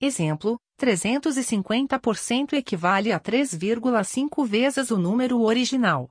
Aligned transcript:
Exemplo: 0.00 0.58
350% 0.80 2.54
equivale 2.54 3.12
a 3.12 3.20
3,5 3.20 4.46
vezes 4.46 4.90
o 4.90 4.98
número 4.98 5.40
original. 5.40 6.10